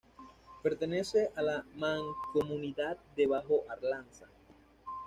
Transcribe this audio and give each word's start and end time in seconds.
Pertenece 0.63 1.29
a 1.35 1.43
la 1.43 1.63
mancomunidad 1.75 2.97
de 3.15 3.27
Bajo 3.27 3.65
Arlanza 3.69 4.25